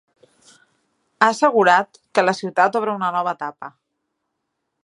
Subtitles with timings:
[1.19, 3.71] Ha assegurat que la ciutat obre una nova etapa.